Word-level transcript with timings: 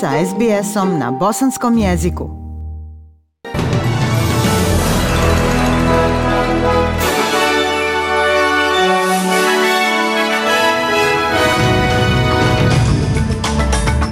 sa 0.00 0.10
SBS-om 0.26 0.98
na 0.98 1.10
bosanskom 1.10 1.78
jeziku. 1.78 2.30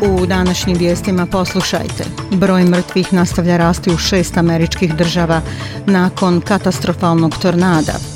U 0.02 0.26
današnjim 0.26 0.76
vijestima 0.78 1.26
poslušajte. 1.26 2.04
Broj 2.30 2.64
mrtvih 2.64 3.12
nastavlja 3.12 3.56
rasti 3.56 3.90
u 3.90 3.98
šest 3.98 4.36
američkih 4.36 4.94
država 4.94 5.40
nakon 5.86 6.40
katastrofalnog 6.40 7.34
tornada. 7.42 8.15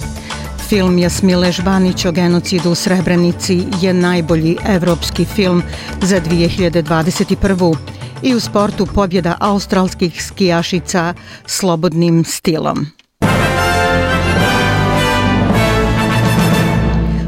Film 0.71 0.98
Jasmile 0.98 1.52
Žbanić 1.52 2.05
o 2.05 2.12
genocidu 2.12 2.71
u 2.71 2.75
Srebrenici 2.75 3.64
je 3.80 3.95
najbolji 3.95 4.57
evropski 4.66 5.25
film 5.25 5.62
za 6.03 6.21
2021. 6.21 7.76
I 8.22 8.35
u 8.35 8.40
sportu 8.40 8.86
pobjeda 8.95 9.36
australskih 9.40 10.25
skijašica 10.25 11.14
slobodnim 11.46 12.25
stilom. 12.25 12.86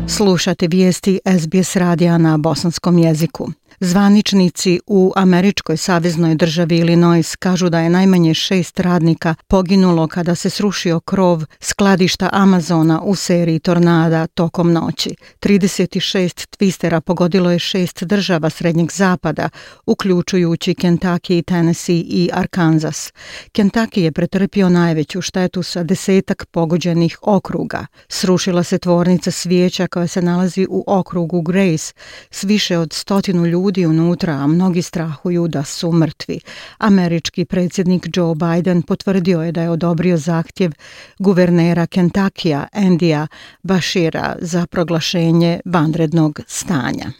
Slušate 0.08 0.68
vijesti 0.68 1.20
SBS 1.40 1.76
radija 1.76 2.18
na 2.18 2.38
bosanskom 2.38 2.98
jeziku. 2.98 3.48
Zvaničnici 3.84 4.80
u 4.86 5.12
američkoj 5.16 5.76
saveznoj 5.76 6.34
državi 6.34 6.78
Illinois 6.78 7.36
kažu 7.36 7.68
da 7.68 7.80
je 7.80 7.90
najmanje 7.90 8.34
šest 8.34 8.80
radnika 8.80 9.34
poginulo 9.46 10.06
kada 10.08 10.34
se 10.34 10.50
srušio 10.50 11.00
krov 11.00 11.44
skladišta 11.60 12.28
Amazona 12.32 13.00
u 13.00 13.14
seriji 13.14 13.58
tornada 13.58 14.26
tokom 14.26 14.72
noći. 14.72 15.14
36 15.40 16.56
twistera 16.58 17.00
pogodilo 17.00 17.50
je 17.50 17.58
šest 17.58 18.02
država 18.02 18.50
Srednjeg 18.50 18.90
zapada, 18.92 19.48
uključujući 19.86 20.74
Kentucky, 20.74 21.44
Tennessee 21.44 21.96
i 21.96 22.30
Arkansas. 22.32 23.12
Kentucky 23.52 24.00
je 24.00 24.12
pretrpio 24.12 24.68
najveću 24.68 25.20
štetu 25.20 25.62
sa 25.62 25.82
desetak 25.82 26.46
pogođenih 26.50 27.18
okruga. 27.22 27.86
Srušila 28.08 28.62
se 28.62 28.78
tvornica 28.78 29.30
svijeća 29.30 29.86
koja 29.86 30.06
se 30.06 30.22
nalazi 30.22 30.66
u 30.70 30.84
okrugu 30.86 31.40
Grace 31.40 31.92
s 32.30 32.44
više 32.44 32.78
od 32.78 32.92
stotinu 32.92 33.46
ljudi 33.46 33.71
ljudi 33.72 33.86
unutra, 33.86 34.32
a 34.32 34.46
mnogi 34.46 34.82
strahuju 34.82 35.48
da 35.48 35.64
su 35.64 35.92
mrtvi. 35.92 36.40
Američki 36.78 37.44
predsjednik 37.44 38.08
Joe 38.16 38.34
Biden 38.34 38.82
potvrdio 38.82 39.42
je 39.42 39.52
da 39.52 39.62
je 39.62 39.70
odobrio 39.70 40.16
zahtjev 40.16 40.72
guvernera 41.18 41.86
Kentakija 41.86 42.66
Endija 42.72 43.26
Bashira 43.62 44.36
za 44.40 44.66
proglašenje 44.66 45.60
vanrednog 45.64 46.40
stanja. 46.46 47.12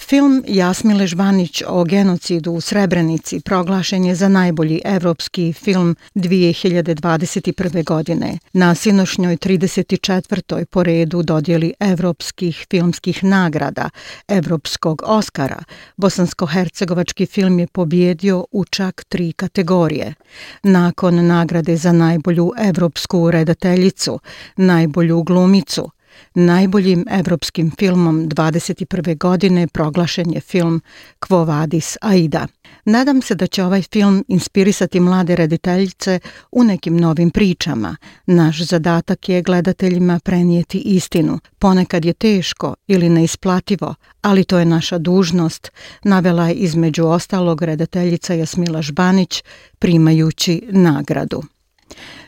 Film 0.00 0.44
Jasmile 0.46 1.06
Žbanić 1.06 1.62
o 1.66 1.84
genocidu 1.84 2.52
u 2.52 2.60
Srebrenici 2.60 3.40
proglašen 3.40 4.04
je 4.04 4.14
za 4.14 4.28
najbolji 4.28 4.80
evropski 4.84 5.52
film 5.52 5.96
2021. 6.14 7.84
godine. 7.84 8.38
Na 8.52 8.74
sinošnjoj 8.74 9.36
34. 9.36 10.64
po 10.64 10.82
redu 10.82 11.22
dodjeli 11.22 11.72
evropskih 11.80 12.66
filmskih 12.70 13.24
nagrada, 13.24 13.90
Evropskog 14.28 15.02
Oscara, 15.06 15.62
bosansko-hercegovački 15.96 17.26
film 17.26 17.58
je 17.58 17.66
pobjedio 17.66 18.46
u 18.52 18.64
čak 18.64 19.04
tri 19.04 19.32
kategorije. 19.32 20.14
Nakon 20.62 21.26
nagrade 21.26 21.76
za 21.76 21.92
najbolju 21.92 22.52
evropsku 22.58 23.30
redateljicu, 23.30 24.20
najbolju 24.56 25.22
glumicu, 25.22 25.90
Najboljim 26.34 27.04
evropskim 27.10 27.72
filmom 27.78 28.28
21. 28.28 29.18
godine 29.18 29.66
proglašen 29.66 30.32
je 30.32 30.40
film 30.40 30.80
Quo 31.20 31.46
Vadis 31.46 31.96
Aida. 32.00 32.46
Nadam 32.84 33.22
se 33.22 33.34
da 33.34 33.46
će 33.46 33.64
ovaj 33.64 33.82
film 33.82 34.24
inspirisati 34.28 35.00
mlade 35.00 35.36
rediteljice 35.36 36.20
u 36.52 36.64
nekim 36.64 36.96
novim 36.96 37.30
pričama. 37.30 37.96
Naš 38.26 38.62
zadatak 38.62 39.28
je 39.28 39.42
gledateljima 39.42 40.20
prenijeti 40.24 40.78
istinu. 40.78 41.38
Ponekad 41.58 42.04
je 42.04 42.12
teško 42.12 42.74
ili 42.86 43.08
neisplativo, 43.08 43.94
ali 44.22 44.44
to 44.44 44.58
je 44.58 44.64
naša 44.64 44.98
dužnost, 44.98 45.70
navela 46.04 46.48
je 46.48 46.54
između 46.54 47.06
ostalog 47.06 47.62
redateljica 47.62 48.34
Jasmila 48.34 48.82
Žbanić 48.82 49.42
primajući 49.78 50.62
nagradu. 50.70 51.42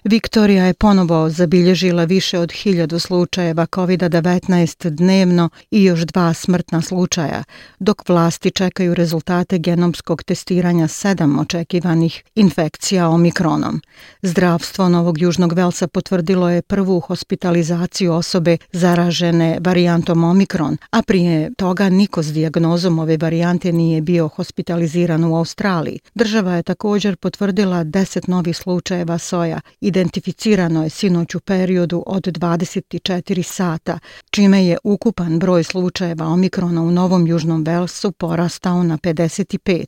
Viktorija 0.05 0.65
je 0.65 0.75
ponovo 0.75 1.31
zabilježila 1.31 2.05
više 2.05 2.39
od 2.39 2.53
hiljadu 2.53 2.99
slučajeva 2.99 3.67
COVID-19 3.67 4.91
dnevno 4.91 5.49
i 5.71 5.85
još 5.85 6.01
dva 6.01 6.35
smrtna 6.35 6.83
slučaja, 6.83 7.45
dok 7.79 8.09
vlasti 8.09 8.51
čekaju 8.51 8.95
rezultate 8.95 9.59
genomskog 9.59 10.23
testiranja 10.23 10.89
sedam 10.89 11.39
očekivanih 11.39 12.23
infekcija 12.35 13.09
omikronom. 13.09 13.81
Zdravstvo 14.23 14.89
Novog 14.89 15.21
Južnog 15.21 15.53
Velsa 15.53 15.87
potvrdilo 15.87 16.51
je 16.51 16.63
prvu 16.63 17.01
hospitalizaciju 17.01 18.13
osobe 18.13 18.57
zaražene 18.73 19.59
varijantom 19.61 20.25
omikron, 20.25 20.77
a 20.91 21.03
prije 21.03 21.51
toga 21.57 21.89
niko 21.89 22.23
s 22.23 22.33
dijagnozom 22.33 22.99
ove 22.99 23.17
varijante 23.17 23.73
nije 23.73 24.01
bio 24.01 24.29
hospitaliziran 24.29 25.25
u 25.25 25.37
Australiji. 25.37 25.99
Država 26.15 26.55
je 26.55 26.63
također 26.63 27.17
potvrdila 27.17 27.85
deset 27.85 28.27
novih 28.27 28.57
slučajeva 28.57 29.19
soja 29.19 29.61
i 29.81 29.90
identificirano 29.91 30.83
je 30.83 30.91
sinoć 30.91 31.35
u 31.35 31.41
periodu 31.41 32.03
od 32.07 32.23
24 32.23 33.43
sata, 33.43 33.99
čime 34.31 34.67
je 34.67 34.79
ukupan 34.85 35.39
broj 35.39 35.65
slučajeva 35.65 36.27
omikrona 36.27 36.83
u 36.83 36.91
Novom 36.91 37.27
Južnom 37.27 37.65
Velsu 37.65 38.13
porastao 38.13 38.83
na 38.83 38.99
55. 38.99 39.85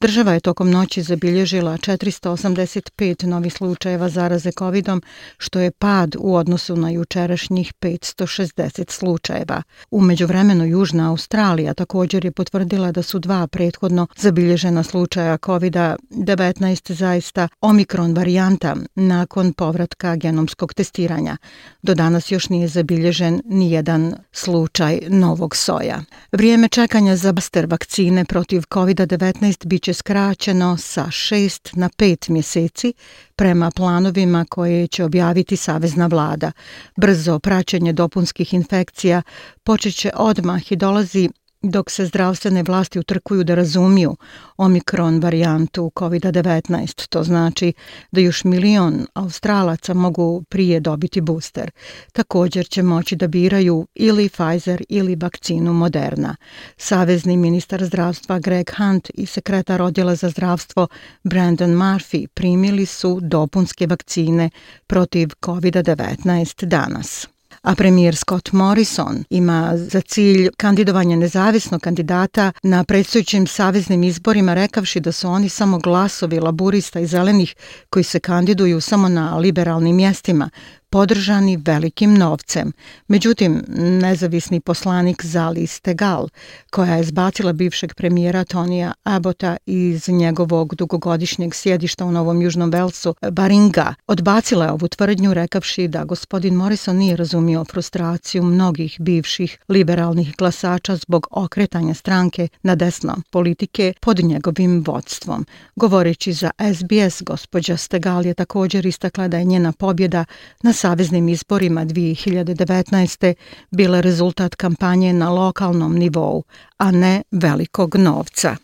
Država 0.00 0.32
je 0.32 0.40
tokom 0.40 0.70
noći 0.70 1.02
zabilježila 1.02 1.72
485 1.72 3.26
novih 3.26 3.52
slučajeva 3.52 4.08
zaraze 4.08 4.52
COVID-om, 4.58 5.02
što 5.38 5.60
je 5.60 5.70
pad 5.70 6.16
u 6.18 6.34
odnosu 6.34 6.76
na 6.76 6.90
jučerašnjih 6.90 7.72
560 7.80 8.90
slučajeva. 8.90 9.62
U 9.90 10.00
međuvremenu 10.00 10.64
Južna 10.66 11.10
Australija 11.10 11.74
također 11.74 12.24
je 12.24 12.32
potvrdila 12.32 12.92
da 12.92 13.02
su 13.02 13.18
dva 13.18 13.46
prethodno 13.46 14.06
zabilježena 14.16 14.82
slučaja 14.82 15.38
COVID-19 15.38 16.92
zaista 16.92 17.48
omikron 17.60 18.14
varijanta 18.14 18.76
na 18.94 19.26
nakon 19.30 19.52
povratka 19.52 20.16
genomskog 20.16 20.74
testiranja. 20.74 21.36
Do 21.82 21.94
danas 21.94 22.30
još 22.30 22.48
nije 22.48 22.68
zabilježen 22.68 23.42
ni 23.44 23.72
jedan 23.72 24.14
slučaj 24.32 25.00
novog 25.08 25.56
soja. 25.56 26.02
Vrijeme 26.32 26.68
čekanja 26.68 27.16
za 27.16 27.32
baster 27.32 27.66
vakcine 27.66 28.24
protiv 28.24 28.62
COVID-19 28.70 29.66
bit 29.66 29.82
će 29.82 29.94
skraćeno 29.94 30.76
sa 30.76 31.04
6 31.04 31.76
na 31.76 31.88
5 31.88 32.30
mjeseci 32.30 32.92
prema 33.36 33.70
planovima 33.70 34.44
koje 34.48 34.86
će 34.86 35.04
objaviti 35.04 35.56
Savezna 35.56 36.06
vlada. 36.06 36.52
Brzo 36.96 37.38
praćenje 37.38 37.92
dopunskih 37.92 38.54
infekcija 38.54 39.22
počeće 39.64 40.10
odmah 40.14 40.72
i 40.72 40.76
dolazi 40.76 41.28
dok 41.62 41.90
se 41.90 42.06
zdravstvene 42.06 42.62
vlasti 42.62 42.98
utrkuju 42.98 43.44
da 43.44 43.54
razumiju 43.54 44.16
omikron 44.56 45.20
varijantu 45.20 45.92
COVID-19. 45.94 47.06
To 47.08 47.24
znači 47.24 47.72
da 48.10 48.20
još 48.20 48.44
milion 48.44 49.06
australaca 49.14 49.94
mogu 49.94 50.42
prije 50.48 50.80
dobiti 50.80 51.20
booster. 51.20 51.70
Također 52.12 52.68
će 52.68 52.82
moći 52.82 53.16
da 53.16 53.26
biraju 53.26 53.86
ili 53.94 54.28
Pfizer 54.28 54.84
ili 54.88 55.16
vakcinu 55.16 55.72
Moderna. 55.72 56.36
Savezni 56.76 57.36
ministar 57.36 57.84
zdravstva 57.84 58.38
Greg 58.38 58.70
Hunt 58.76 59.10
i 59.14 59.26
sekretar 59.26 59.82
odjela 59.82 60.14
za 60.14 60.28
zdravstvo 60.28 60.88
Brandon 61.24 61.70
Murphy 61.70 62.26
primili 62.26 62.86
su 62.86 63.18
dopunske 63.22 63.86
vakcine 63.86 64.50
protiv 64.86 65.28
COVID-19 65.42 66.64
danas 66.64 67.28
a 67.62 67.74
premijer 67.74 68.16
Scott 68.16 68.52
Morrison 68.52 69.24
ima 69.30 69.72
za 69.76 70.00
cilj 70.00 70.48
kandidovanje 70.56 71.16
nezavisnog 71.16 71.80
kandidata 71.80 72.52
na 72.62 72.84
predstojućim 72.84 73.46
saveznim 73.46 74.02
izborima 74.02 74.54
rekavši 74.54 75.00
da 75.00 75.12
su 75.12 75.28
oni 75.28 75.48
samo 75.48 75.78
glasovi 75.78 76.40
laburista 76.40 77.00
i 77.00 77.06
zelenih 77.06 77.54
koji 77.90 78.04
se 78.04 78.20
kandiduju 78.20 78.80
samo 78.80 79.08
na 79.08 79.36
liberalnim 79.36 79.96
mjestima, 79.96 80.50
podržani 80.90 81.56
velikim 81.56 82.14
novcem. 82.14 82.72
Međutim, 83.08 83.62
nezavisni 83.76 84.60
poslanik 84.60 85.24
Zali 85.24 85.66
Stegal, 85.66 86.28
koja 86.70 86.94
je 86.94 87.04
zbacila 87.04 87.52
bivšeg 87.52 87.94
premijera 87.94 88.44
Tonija 88.44 88.92
Abota 89.04 89.56
iz 89.66 90.08
njegovog 90.08 90.74
dugogodišnjeg 90.74 91.54
sjedišta 91.54 92.04
u 92.04 92.12
Novom 92.12 92.42
Južnom 92.42 92.70
Velsu, 92.70 93.14
Baringa, 93.30 93.94
odbacila 94.06 94.64
je 94.64 94.72
ovu 94.72 94.88
tvrdnju 94.88 95.34
rekavši 95.34 95.88
da 95.88 96.04
gospodin 96.04 96.54
Morrison 96.54 96.96
nije 96.96 97.16
razumio 97.16 97.64
frustraciju 97.64 98.42
mnogih 98.42 98.96
bivših 99.00 99.58
liberalnih 99.68 100.34
glasača 100.38 100.96
zbog 100.96 101.26
okretanja 101.30 101.94
stranke 101.94 102.48
na 102.62 102.74
desno 102.74 103.16
politike 103.30 103.92
pod 104.00 104.18
njegovim 104.18 104.84
vodstvom. 104.86 105.46
Govoreći 105.76 106.32
za 106.32 106.50
SBS, 106.74 107.22
gospođa 107.22 107.76
Stegal 107.76 108.26
je 108.26 108.34
također 108.34 108.86
istakla 108.86 109.28
da 109.28 109.38
je 109.38 109.44
njena 109.44 109.72
pobjeda 109.72 110.24
na 110.62 110.72
saveznim 110.80 111.28
izborima 111.28 111.84
2019. 111.84 113.34
bila 113.70 114.00
rezultat 114.00 114.54
kampanje 114.54 115.12
na 115.12 115.30
lokalnom 115.30 115.94
nivou, 115.98 116.44
a 116.76 116.90
ne 116.90 117.22
velikog 117.30 117.96
novca. 117.96 118.56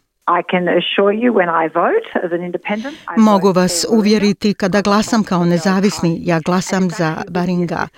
Mogu 3.17 3.52
vas 3.52 3.87
uvjeriti 3.90 4.55
kada 4.55 4.81
glasam 4.81 5.25
kao 5.25 5.44
nezavisni, 5.44 6.20
ja 6.23 6.40
glasam 6.40 6.90
za 6.90 7.17
Baringa. 7.28 7.88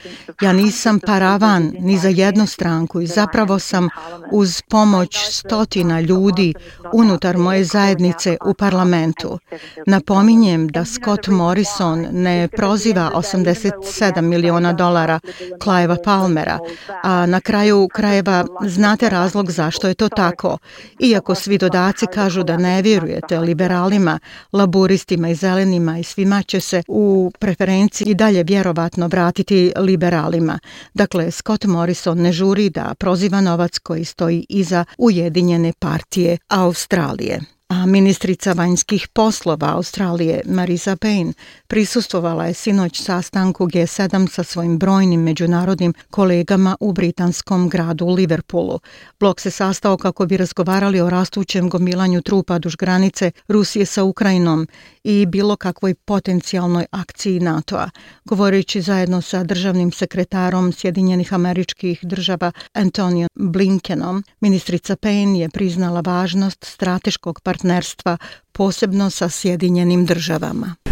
Ja 0.40 0.52
nisam 0.52 1.00
paravan 1.06 1.72
ni 1.80 1.96
za 1.96 2.08
jednu 2.08 2.46
stranku 2.46 3.00
i 3.00 3.06
zapravo 3.06 3.58
sam 3.58 3.88
uz 4.32 4.62
pomoć 4.62 5.16
stotina 5.30 6.00
ljudi 6.00 6.54
unutar 6.92 7.36
moje 7.36 7.64
zajednice 7.64 8.36
u 8.46 8.54
parlamentu. 8.54 9.38
Napominjem 9.86 10.68
da 10.68 10.84
Scott 10.84 11.28
Morrison 11.28 12.06
ne 12.12 12.48
proziva 12.56 13.10
87 13.14 14.20
miliona 14.20 14.72
dolara 14.72 15.20
Clive 15.62 15.96
Palmera, 16.04 16.58
a 17.02 17.26
na 17.26 17.40
kraju 17.40 17.88
krajeva 17.94 18.44
znate 18.62 19.10
razlog 19.10 19.50
zašto 19.50 19.88
je 19.88 19.94
to 19.94 20.08
tako. 20.08 20.58
Iako 20.98 21.34
svi 21.34 21.58
dodaci 21.58 22.06
kažu 22.18 22.42
da 22.42 22.56
ne 22.56 22.82
vjerujete 22.82 23.38
liberalima, 23.38 24.18
laburistima 24.52 25.28
i 25.28 25.34
zelenima 25.34 25.98
i 25.98 26.02
svima 26.02 26.42
će 26.42 26.60
se 26.60 26.82
u 26.88 27.32
preferenciji 27.38 28.06
i 28.06 28.14
dalje 28.14 28.42
vjerovatno 28.42 29.06
vratiti 29.06 29.72
liberalima. 29.76 30.58
Dakle, 30.94 31.30
Scott 31.30 31.64
Morrison 31.64 32.18
ne 32.18 32.32
žuri 32.32 32.70
da 32.70 32.94
proziva 32.98 33.40
novac 33.40 33.78
koji 33.78 34.04
stoji 34.04 34.46
iza 34.48 34.84
Ujedinjene 34.98 35.72
partije 35.78 36.38
Australije. 36.48 37.57
A 37.70 37.86
ministrica 37.86 38.52
vanjskih 38.52 39.08
poslova 39.08 39.74
Australije 39.74 40.42
Marisa 40.46 40.96
Payne 40.96 41.32
prisustvovala 41.66 42.44
je 42.44 42.54
sinoć 42.54 43.02
sastanku 43.02 43.66
G7 43.66 44.30
sa 44.30 44.44
svojim 44.44 44.78
brojnim 44.78 45.22
međunarodnim 45.22 45.94
kolegama 46.10 46.76
u 46.80 46.92
britanskom 46.92 47.68
gradu 47.68 48.06
Liverpoolu. 48.06 48.80
Blok 49.20 49.40
se 49.40 49.50
sastao 49.50 49.96
kako 49.96 50.26
bi 50.26 50.36
razgovarali 50.36 51.00
o 51.00 51.10
rastućem 51.10 51.68
gomilanju 51.68 52.22
trupa 52.22 52.58
duž 52.58 52.76
granice 52.76 53.30
Rusije 53.48 53.86
sa 53.86 54.04
Ukrajinom 54.04 54.66
i 55.08 55.26
bilo 55.26 55.56
kakvoj 55.56 55.94
potencijalnoj 55.94 56.86
akciji 56.90 57.40
NATO-a. 57.40 57.90
Govoreći 58.24 58.82
zajedno 58.82 59.22
sa 59.22 59.44
državnim 59.44 59.92
sekretarom 59.92 60.72
Sjedinjenih 60.72 61.34
američkih 61.34 62.00
država 62.02 62.52
Antonio 62.72 63.28
Blinkenom, 63.34 64.24
ministrica 64.40 64.96
Payne 64.96 65.36
je 65.38 65.48
priznala 65.48 66.00
važnost 66.00 66.64
strateškog 66.64 67.40
partnerstva 67.40 68.18
posebno 68.52 69.10
sa 69.10 69.28
Sjedinjenim 69.28 70.06
državama. 70.06 70.87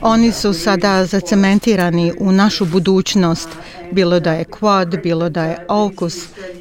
Oni 0.00 0.32
su 0.32 0.52
sada 0.52 1.06
zacementirani 1.06 2.12
u 2.18 2.32
našu 2.32 2.66
budućnost, 2.66 3.48
bilo 3.92 4.20
da 4.20 4.32
je 4.32 4.44
Quad, 4.44 5.02
bilo 5.02 5.28
da 5.28 5.44
je 5.44 5.56
AUKUS, 5.68 6.14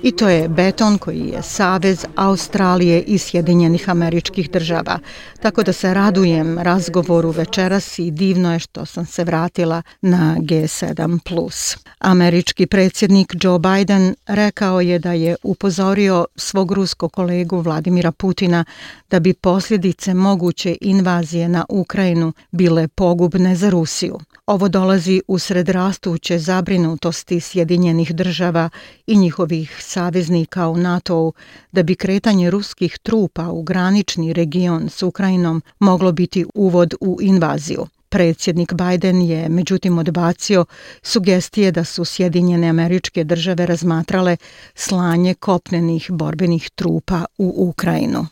i 0.04 0.12
to 0.12 0.30
je 0.30 0.50
beton 0.50 0.98
koji 0.98 1.20
je 1.20 1.44
Savez 1.44 2.06
Australije 2.16 3.02
i 3.02 3.18
Sjedinjenih 3.18 3.90
američkih 3.90 4.52
država. 4.52 5.00
Tako 5.42 5.64
da 5.64 5.74
se 5.74 5.94
radujem 5.94 6.60
razgovoru 6.60 7.32
večeras 7.32 8.00
i 8.00 8.12
divno 8.12 8.54
je 8.54 8.60
što 8.60 8.86
sam 8.86 9.06
se 9.06 9.24
vratila 9.24 9.82
na 10.02 10.36
G7+. 10.40 11.78
Američki 12.00 12.66
predsjednik 12.66 13.36
Joe 13.42 13.60
Biden 13.60 14.16
rekao 14.28 14.82
je 14.82 15.00
da 15.00 15.14
je 15.14 15.36
upozorio 15.44 16.26
svog 16.36 16.72
ruskog 16.72 17.12
kolegu 17.14 17.62
Vladimira 17.62 18.12
Putina 18.12 18.66
da 19.10 19.20
bi 19.20 19.34
posljedice 19.34 20.14
moguće 20.20 20.78
invazije 20.82 21.50
na 21.50 21.66
Ukrajinu 21.70 22.34
bile 22.52 22.88
pogubne 22.88 23.56
za 23.56 23.70
Rusiju. 23.70 24.20
Ovo 24.46 24.68
dolazi 24.68 25.22
usred 25.28 25.70
rastuće 25.70 26.40
zabrinutosti 26.40 27.40
Sjedinjenih 27.40 28.16
država 28.16 28.70
i 29.08 29.18
njihovih 29.18 29.78
saveznika 29.80 30.68
u 30.68 30.78
NATO-u 30.78 31.34
da 31.72 31.84
bi 31.84 31.96
kretanje 31.96 32.50
ruskih 32.50 32.98
trupa 32.98 33.48
u 33.52 33.64
granični 33.64 34.34
region 34.34 34.90
s 34.90 35.04
Ukrajinom 35.04 35.62
moglo 35.80 36.12
biti 36.12 36.46
uvod 36.54 36.94
u 37.02 37.18
invaziju. 37.22 37.88
Predsjednik 38.10 38.74
Biden 38.74 39.22
je 39.22 39.50
međutim 39.50 39.98
odbacio 39.98 40.66
sugestije 41.02 41.72
da 41.72 41.84
su 41.84 42.06
Sjedinjene 42.06 42.68
američke 42.68 43.24
države 43.24 43.66
razmatrale 43.66 44.38
slanje 44.76 45.34
kopnenih 45.34 46.12
borbenih 46.12 46.70
trupa 46.70 47.26
u 47.38 47.70
Ukrajinu. 47.70 48.28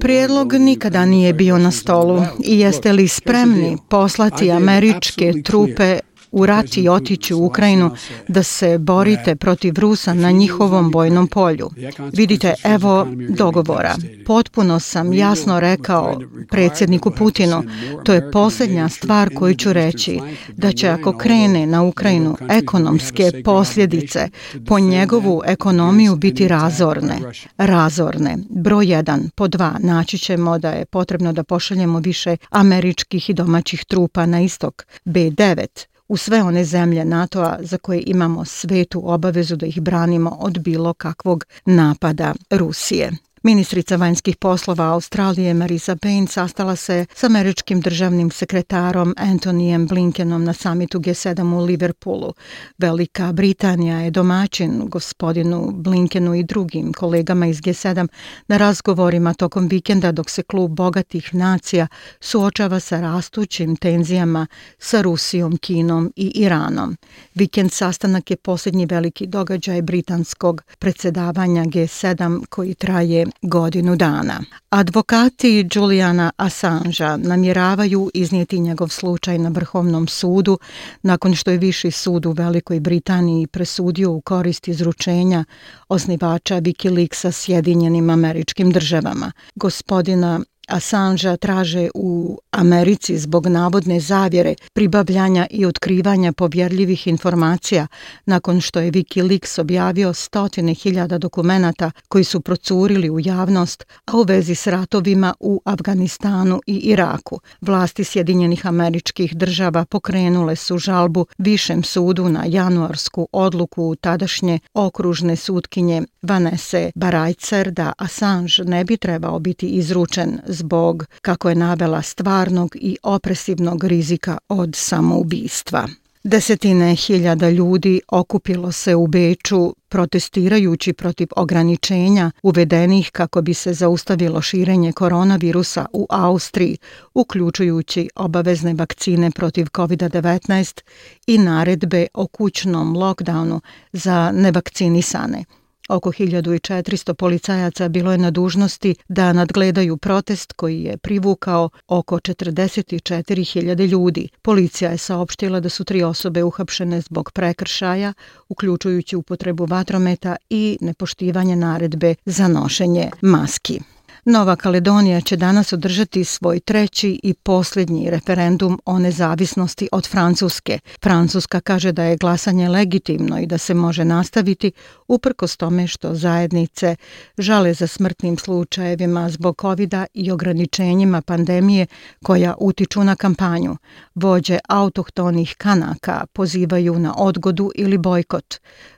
Prijedlog 0.00 0.52
nikada 0.52 1.04
nije 1.04 1.32
bio 1.32 1.58
na 1.58 1.70
stolu. 1.70 2.22
i 2.44 2.58
jeste 2.58 2.92
li 2.92 3.08
spremni 3.08 3.76
poslati 3.88 4.50
američke 4.50 5.32
trupe 5.44 5.98
u 6.36 6.46
rat 6.46 6.76
i 6.76 6.88
otići 6.88 7.34
u 7.34 7.44
Ukrajinu 7.46 7.90
da 8.28 8.42
se 8.42 8.78
borite 8.78 9.36
protiv 9.36 9.78
Rusa 9.78 10.14
na 10.14 10.30
njihovom 10.30 10.90
bojnom 10.90 11.28
polju. 11.28 11.70
Vidite, 12.12 12.54
evo 12.64 13.06
dogovora. 13.28 13.94
Potpuno 14.26 14.80
sam 14.80 15.12
jasno 15.12 15.60
rekao 15.60 16.20
predsjedniku 16.50 17.10
Putinu, 17.10 17.62
to 18.04 18.12
je 18.12 18.30
posljednja 18.30 18.88
stvar 18.88 19.34
koju 19.34 19.54
ću 19.54 19.72
reći, 19.72 20.20
da 20.52 20.72
će 20.72 20.88
ako 20.88 21.18
krene 21.18 21.66
na 21.66 21.82
Ukrajinu 21.82 22.36
ekonomske 22.50 23.30
posljedice 23.44 24.28
po 24.66 24.78
njegovu 24.78 25.42
ekonomiju 25.46 26.16
biti 26.16 26.48
razorne. 26.48 27.18
Razorne. 27.56 28.36
Broj 28.50 28.86
1. 28.86 29.30
Po 29.34 29.48
2. 29.48 29.70
Naći 29.78 30.18
ćemo 30.18 30.58
da 30.58 30.70
je 30.70 30.84
potrebno 30.84 31.32
da 31.32 31.44
pošaljemo 31.44 31.98
više 31.98 32.36
američkih 32.50 33.30
i 33.30 33.34
domaćih 33.34 33.84
trupa 33.84 34.26
na 34.26 34.40
istok. 34.40 34.86
B9 35.04 35.86
u 36.08 36.16
sve 36.16 36.42
one 36.42 36.64
zemlje 36.64 37.04
NATO-a 37.04 37.58
za 37.60 37.78
koje 37.78 38.02
imamo 38.06 38.44
svetu 38.44 39.02
obavezu 39.04 39.56
da 39.56 39.66
ih 39.66 39.80
branimo 39.80 40.30
od 40.40 40.58
bilo 40.58 40.94
kakvog 40.94 41.44
napada 41.64 42.34
Rusije. 42.50 43.12
Ministrica 43.46 43.96
vanjskih 43.96 44.36
poslova 44.36 44.84
Australije 44.84 45.54
Marisa 45.54 45.96
Payne 45.96 46.26
sastala 46.26 46.76
se 46.76 47.06
s 47.14 47.24
američkim 47.24 47.80
državnim 47.80 48.30
sekretarom 48.30 49.14
Antonijem 49.16 49.86
Blinkenom 49.86 50.44
na 50.44 50.52
samitu 50.52 50.98
G7 50.98 51.54
u 51.54 51.64
Liverpoolu. 51.64 52.34
Velika 52.78 53.32
Britanija 53.32 53.98
je 53.98 54.10
domaćin 54.10 54.82
gospodinu 54.88 55.70
Blinkenu 55.72 56.34
i 56.34 56.42
drugim 56.42 56.92
kolegama 56.92 57.46
iz 57.46 57.60
G7 57.60 58.08
na 58.48 58.56
razgovorima 58.56 59.34
tokom 59.34 59.68
vikenda 59.68 60.12
dok 60.12 60.30
se 60.30 60.42
klub 60.42 60.70
bogatih 60.70 61.34
nacija 61.34 61.86
suočava 62.20 62.80
sa 62.80 63.00
rastućim 63.00 63.76
tenzijama 63.76 64.46
sa 64.78 65.02
Rusijom, 65.02 65.56
Kinom 65.56 66.12
i 66.16 66.26
Iranom. 66.34 66.96
Vikend 67.34 67.72
sastanak 67.72 68.30
je 68.30 68.36
posljednji 68.36 68.86
veliki 68.86 69.26
događaj 69.26 69.82
britanskog 69.82 70.62
predsedavanja 70.78 71.64
G7 71.64 72.46
koji 72.46 72.74
traje 72.74 73.26
godinu 73.42 73.96
dana. 73.96 74.40
Advokati 74.70 75.68
Juliana 75.74 76.30
Assangea 76.36 77.16
namjeravaju 77.16 78.10
iznijeti 78.14 78.60
njegov 78.60 78.88
slučaj 78.88 79.38
na 79.38 79.48
Vrhovnom 79.48 80.08
sudu 80.08 80.58
nakon 81.02 81.34
što 81.34 81.50
je 81.50 81.58
Viši 81.58 81.90
sud 81.90 82.26
u 82.26 82.32
Velikoj 82.32 82.80
Britaniji 82.80 83.46
presudio 83.46 84.12
u 84.12 84.20
korist 84.20 84.68
izručenja 84.68 85.44
osnivača 85.88 86.60
Wikileaksa 86.60 87.32
Sjedinjenim 87.32 88.10
američkim 88.10 88.70
državama. 88.70 89.32
Gospodina 89.54 90.40
Assangea 90.66 91.36
traže 91.36 91.88
u 91.94 92.38
Americi 92.50 93.18
zbog 93.18 93.46
navodne 93.46 94.00
zavjere 94.00 94.54
pribavljanja 94.72 95.46
i 95.50 95.66
otkrivanja 95.66 96.32
povjerljivih 96.32 97.06
informacija 97.06 97.86
nakon 98.26 98.60
što 98.60 98.80
je 98.80 98.92
Wikileaks 98.92 99.60
objavio 99.60 100.12
stotine 100.12 100.74
hiljada 100.74 101.18
dokumenata 101.18 101.90
koji 102.08 102.24
su 102.24 102.40
procurili 102.40 103.10
u 103.10 103.20
javnost, 103.20 103.86
a 104.06 104.16
u 104.16 104.22
vezi 104.22 104.54
s 104.54 104.66
ratovima 104.66 105.34
u 105.40 105.60
Afganistanu 105.64 106.60
i 106.66 106.76
Iraku. 106.76 107.40
Vlasti 107.60 108.04
Sjedinjenih 108.04 108.66
američkih 108.66 109.36
država 109.36 109.84
pokrenule 109.84 110.56
su 110.56 110.78
žalbu 110.78 111.26
Višem 111.38 111.82
sudu 111.82 112.28
na 112.28 112.44
januarsku 112.46 113.28
odluku 113.32 113.96
tadašnje 114.00 114.58
okružne 114.74 115.36
sudkinje 115.36 116.02
Vanese 116.22 116.90
Barajcer 116.94 117.70
da 117.70 117.92
Assange 117.98 118.64
ne 118.64 118.84
bi 118.84 118.96
trebao 118.96 119.38
biti 119.38 119.66
izručen 119.66 120.40
zbog, 120.56 121.06
kako 121.22 121.48
je 121.48 121.54
navela, 121.54 122.02
stvarnog 122.02 122.76
i 122.80 122.96
opresivnog 123.02 123.84
rizika 123.84 124.38
od 124.48 124.70
samoubistva. 124.74 125.88
Desetine 126.26 126.94
hiljada 126.94 127.50
ljudi 127.50 128.00
okupilo 128.08 128.72
se 128.72 128.94
u 128.94 129.06
Beču 129.06 129.74
protestirajući 129.88 130.92
protiv 130.92 131.28
ograničenja 131.36 132.30
uvedenih 132.42 133.10
kako 133.10 133.42
bi 133.42 133.54
se 133.54 133.72
zaustavilo 133.72 134.42
širenje 134.42 134.92
koronavirusa 134.92 135.86
u 135.92 136.06
Austriji, 136.10 136.76
uključujući 137.14 138.08
obavezne 138.14 138.74
vakcine 138.74 139.30
protiv 139.30 139.66
COVID-19 139.66 140.80
i 141.26 141.38
naredbe 141.38 142.06
o 142.14 142.26
kućnom 142.26 142.96
lockdownu 142.96 143.60
za 143.92 144.30
nevakcinisane. 144.34 145.44
Oko 145.88 146.10
1400 146.10 147.14
policajaca 147.14 147.88
bilo 147.88 148.12
je 148.12 148.18
na 148.18 148.30
dužnosti 148.30 148.94
da 149.08 149.32
nadgledaju 149.32 149.96
protest 149.96 150.52
koji 150.52 150.82
je 150.82 150.96
privukao 150.96 151.70
oko 151.88 152.16
44.000 152.16 153.86
ljudi. 153.86 154.28
Policija 154.42 154.90
je 154.90 154.98
saopštila 154.98 155.60
da 155.60 155.68
su 155.68 155.84
tri 155.84 156.02
osobe 156.02 156.44
uhapšene 156.44 157.00
zbog 157.00 157.32
prekršaja, 157.32 158.12
uključujući 158.48 159.16
upotrebu 159.16 159.64
vatrometa 159.64 160.36
i 160.50 160.78
nepoštivanje 160.80 161.56
naredbe 161.56 162.14
za 162.24 162.48
nošenje 162.48 163.10
maski. 163.20 163.80
Nova 164.28 164.56
Kaledonija 164.56 165.20
će 165.20 165.36
danas 165.36 165.72
održati 165.72 166.24
svoj 166.24 166.60
treći 166.60 167.20
i 167.22 167.34
posljednji 167.34 168.10
referendum 168.10 168.80
o 168.84 168.98
nezavisnosti 168.98 169.88
od 169.92 170.08
Francuske. 170.08 170.78
Francuska 171.02 171.60
kaže 171.60 171.92
da 171.92 172.02
je 172.02 172.16
glasanje 172.16 172.68
legitimno 172.68 173.38
i 173.38 173.46
da 173.46 173.58
se 173.58 173.74
može 173.74 174.04
nastaviti 174.04 174.72
uprkos 175.08 175.56
tome 175.56 175.86
što 175.86 176.14
zajednice 176.14 176.96
žale 177.38 177.74
za 177.74 177.86
smrtnim 177.86 178.38
slučajevima 178.38 179.30
zbog 179.30 179.56
covid 179.60 179.94
i 180.14 180.30
ograničenjima 180.30 181.22
pandemije 181.22 181.86
koja 182.22 182.54
utiču 182.58 183.04
na 183.04 183.16
kampanju. 183.16 183.76
Vođe 184.14 184.58
autohtonih 184.68 185.54
kanaka 185.58 186.26
pozivaju 186.32 186.98
na 186.98 187.14
odgodu 187.16 187.70
ili 187.74 187.98
bojkot. 187.98 188.54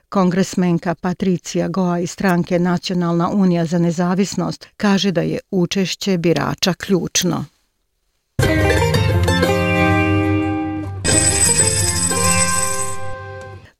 Kongresmenka 0.09 0.95
Patricija 0.95 1.67
Goa 1.67 1.99
iz 1.99 2.11
stranke 2.11 2.59
Nacionalna 2.59 3.29
unija 3.29 3.65
za 3.65 3.79
nezavisnost 3.79 4.67
kaže 4.77 5.11
da 5.11 5.21
je 5.21 5.39
učešće 5.51 6.17
birača 6.17 6.73
ključno. 6.73 7.45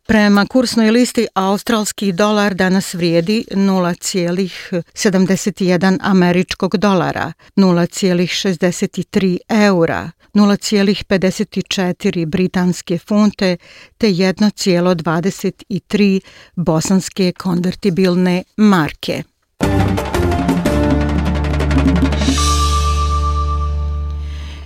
Prema 0.10 0.46
kursnoj 0.46 0.92
listi 0.92 1.28
australski 1.34 2.12
dolar 2.12 2.54
danas 2.54 2.94
vrijedi 2.94 3.46
0,71 3.52 5.98
američkog 6.02 6.78
dolara, 6.78 7.34
0,63 7.56 9.38
eura, 9.50 10.12
0,54 10.34 12.26
britanske 12.26 13.00
funte 13.00 13.58
te 13.98 14.08
1,23 14.08 16.20
bosanske 16.56 17.32
konvertibilne 17.32 18.44
marke. 18.58 19.24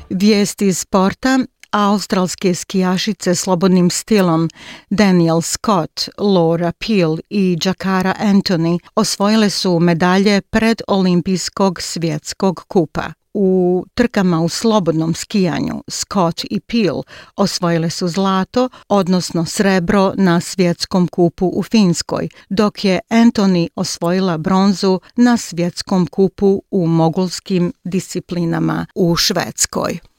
Vijesti 0.10 0.68
iz 0.68 0.80
sporta 0.80 1.40
australske 1.74 2.56
skijašice 2.56 3.36
slobodnim 3.36 3.90
stilom 3.90 4.50
Daniel 4.90 5.42
Scott, 5.42 6.10
Laura 6.18 6.72
Peel 6.72 7.18
i 7.30 7.58
Jakara 7.66 8.16
Anthony 8.20 8.80
osvojile 8.96 9.50
su 9.50 9.80
medalje 9.80 10.42
pred 10.42 10.82
olimpijskog 10.88 11.82
svjetskog 11.82 12.66
kupa. 12.68 13.14
U 13.34 13.86
trkama 13.94 14.42
u 14.42 14.50
slobodnom 14.50 15.14
skijanju 15.14 15.84
Scott 15.88 16.44
i 16.50 16.60
Peel 16.60 17.02
osvojile 17.36 17.90
su 17.90 18.08
zlato, 18.08 18.70
odnosno 18.88 19.46
srebro 19.46 20.14
na 20.18 20.40
svjetskom 20.40 21.08
kupu 21.08 21.52
u 21.56 21.64
Finskoj, 21.64 22.30
dok 22.50 22.86
je 22.86 23.00
Anthony 23.10 23.68
osvojila 23.76 24.38
bronzu 24.38 25.00
na 25.16 25.38
svjetskom 25.38 26.08
kupu 26.08 26.62
u 26.72 26.88
mogulskim 26.88 27.74
disciplinama 27.84 28.86
u 28.96 29.16
Švedskoj. 29.16 30.13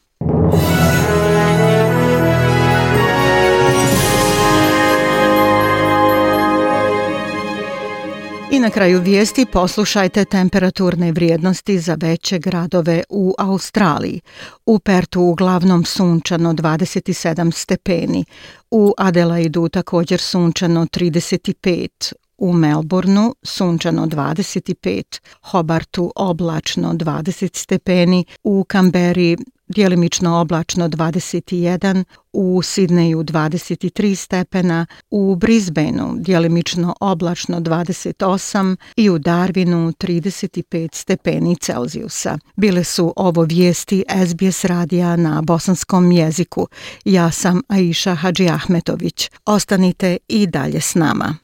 Na 8.65 8.71
kraju 8.71 9.01
vijesti 9.01 9.47
poslušajte 9.47 10.25
temperaturne 10.25 11.13
vrijednosti 11.13 11.79
za 11.79 11.97
veće 12.01 12.39
gradove 12.39 13.03
u 13.09 13.35
Australiji. 13.39 14.21
U 14.67 14.79
Pertu 14.79 15.21
uglavnom 15.21 15.85
sunčano 15.85 16.53
27 16.53 17.53
stepeni, 17.53 18.25
u 18.71 18.95
Adelaidu 18.99 19.69
također 19.69 20.21
sunčano 20.21 20.87
35, 20.87 22.13
u 22.39 22.53
Melbourneu 22.53 23.35
sunčano 23.43 24.07
25, 24.07 25.21
Hobartu 25.43 26.13
oblačno 26.17 26.93
20 26.93 27.57
stepeni, 27.57 28.25
u 28.45 28.65
Kamberi 28.69 29.37
dijelimično 29.75 30.41
oblačno 30.41 30.89
21, 30.89 32.05
u 32.33 32.63
Sidneju 32.63 33.23
23 33.23 34.15
stepena, 34.15 34.87
u 35.11 35.37
Brisbaneu 35.37 36.15
dijelimično 36.17 36.95
oblačno 37.01 37.61
28 37.61 38.77
i 38.97 39.11
u 39.11 39.19
Darwinu 39.19 39.93
35 39.93 40.89
stepeni 40.93 41.57
Celzijusa. 41.57 42.39
Bile 42.57 42.85
su 42.85 43.13
ovo 43.17 43.43
vijesti 43.43 44.05
SBS 44.27 44.65
radija 44.65 45.17
na 45.17 45.43
bosanskom 45.43 46.13
jeziku. 46.13 46.69
Ja 47.05 47.31
sam 47.31 47.63
Aisha 47.69 48.15
Hadži 48.15 48.49
Ahmetović. 48.49 49.31
Ostanite 49.45 50.17
i 50.29 50.47
dalje 50.47 50.81
s 50.81 50.95
nama. 50.95 51.44